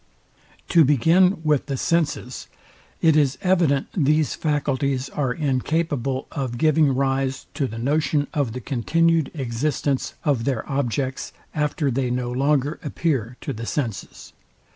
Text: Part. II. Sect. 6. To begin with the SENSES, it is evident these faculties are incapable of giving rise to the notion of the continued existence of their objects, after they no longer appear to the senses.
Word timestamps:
Part. 0.01 0.09
II. 0.09 0.57
Sect. 0.57 0.63
6. 0.65 0.73
To 0.73 0.83
begin 0.85 1.41
with 1.43 1.65
the 1.67 1.77
SENSES, 1.77 2.47
it 3.03 3.15
is 3.15 3.37
evident 3.43 3.85
these 3.95 4.33
faculties 4.33 5.09
are 5.09 5.31
incapable 5.31 6.25
of 6.31 6.57
giving 6.57 6.95
rise 6.95 7.45
to 7.53 7.67
the 7.67 7.77
notion 7.77 8.25
of 8.33 8.53
the 8.53 8.61
continued 8.61 9.29
existence 9.35 10.15
of 10.23 10.45
their 10.45 10.67
objects, 10.67 11.33
after 11.53 11.91
they 11.91 12.09
no 12.09 12.31
longer 12.31 12.79
appear 12.81 13.37
to 13.41 13.53
the 13.53 13.67
senses. 13.67 14.33